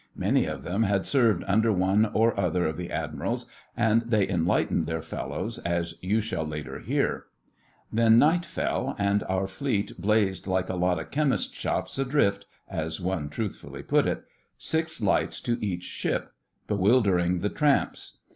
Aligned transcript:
Many 0.15 0.45
of 0.45 0.63
them 0.63 0.81
had 0.81 1.05
served 1.05 1.43
under 1.45 1.71
one 1.71 2.07
or 2.11 2.35
other 2.39 2.65
of 2.65 2.75
the 2.75 2.89
Admirals, 2.89 3.45
and 3.77 4.01
they 4.01 4.27
enlightened 4.27 4.87
their 4.87 5.03
fellows, 5.03 5.59
as 5.59 5.93
you 6.01 6.21
shall 6.21 6.43
later 6.43 6.79
hear. 6.79 7.25
Then 7.93 8.17
night 8.17 8.43
fell, 8.43 8.95
and 8.97 9.21
Our 9.29 9.45
Fleet 9.45 9.91
blazed 10.01 10.47
'like 10.47 10.69
a 10.69 10.75
lot 10.75 10.97
of 10.97 11.11
chemists' 11.11 11.53
shops 11.53 11.99
adrift,' 11.99 12.47
as 12.67 12.99
one 12.99 13.29
truthfully 13.29 13.83
put 13.83 14.07
it—six 14.07 15.03
lights 15.03 15.39
to 15.41 15.63
each 15.63 15.83
ship; 15.83 16.31
bewildering 16.65 17.41
the 17.41 17.49
tramps. 17.49 18.17